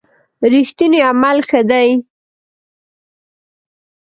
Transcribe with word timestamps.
رښتوني 0.53 0.99
عمل 1.09 1.37
ښه 1.49 1.61
دی. 1.69 1.89